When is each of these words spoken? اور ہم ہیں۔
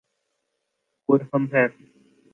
اور 1.09 1.19
ہم 1.33 1.45
ہیں۔ 1.53 1.67